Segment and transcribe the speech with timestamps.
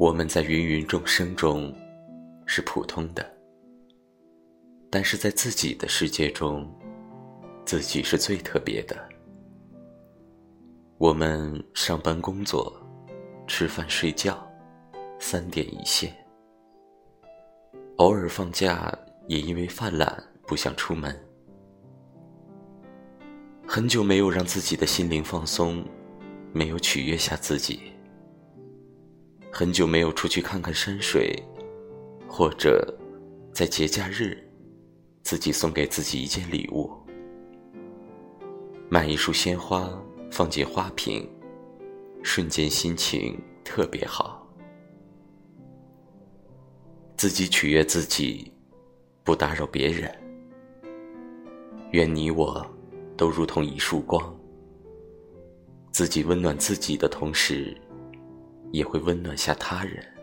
[0.00, 1.70] 我们在芸芸众生中
[2.46, 3.22] 是普通的，
[4.88, 6.66] 但是在自己的世界中，
[7.66, 8.96] 自己是最特别的。
[10.96, 12.74] 我们上班工作，
[13.46, 14.42] 吃饭睡觉，
[15.18, 16.10] 三点一线。
[17.96, 21.14] 偶尔放假，也因为犯懒不想出门。
[23.66, 25.84] 很久没有让自己的心灵放松，
[26.54, 27.92] 没有取悦下自己。
[29.52, 31.36] 很久没有出去看看山水，
[32.28, 32.96] 或者
[33.52, 34.38] 在节假日，
[35.22, 36.90] 自己送给自己一件礼物，
[38.88, 39.90] 买一束鲜花
[40.30, 41.28] 放进花瓶，
[42.22, 44.48] 瞬间心情特别好。
[47.16, 48.50] 自己取悦自己，
[49.24, 50.10] 不打扰别人。
[51.90, 52.64] 愿你我
[53.16, 54.34] 都如同一束光，
[55.90, 57.76] 自己温暖自己的同时。
[58.70, 60.19] 也会温暖下他人。